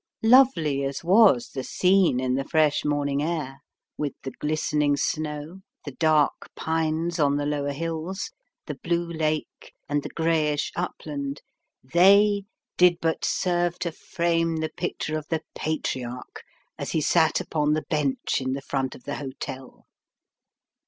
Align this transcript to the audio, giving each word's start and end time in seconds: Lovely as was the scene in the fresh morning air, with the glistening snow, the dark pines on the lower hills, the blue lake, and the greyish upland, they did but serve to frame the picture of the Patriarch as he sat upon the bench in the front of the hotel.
Lovely 0.23 0.83
as 0.83 1.03
was 1.03 1.49
the 1.49 1.63
scene 1.63 2.19
in 2.19 2.33
the 2.33 2.43
fresh 2.43 2.83
morning 2.83 3.21
air, 3.21 3.59
with 3.99 4.13
the 4.23 4.31
glistening 4.31 4.97
snow, 4.97 5.59
the 5.85 5.91
dark 5.91 6.49
pines 6.55 7.19
on 7.19 7.37
the 7.37 7.45
lower 7.45 7.71
hills, 7.71 8.31
the 8.65 8.73
blue 8.73 9.05
lake, 9.05 9.73
and 9.87 10.01
the 10.01 10.09
greyish 10.09 10.71
upland, 10.75 11.43
they 11.83 12.45
did 12.77 12.97
but 12.99 13.23
serve 13.23 13.77
to 13.77 13.91
frame 13.91 14.55
the 14.57 14.69
picture 14.75 15.15
of 15.19 15.27
the 15.29 15.43
Patriarch 15.53 16.41
as 16.79 16.93
he 16.93 17.01
sat 17.01 17.39
upon 17.39 17.73
the 17.73 17.83
bench 17.87 18.41
in 18.41 18.53
the 18.53 18.61
front 18.63 18.95
of 18.95 19.03
the 19.03 19.17
hotel. 19.17 19.85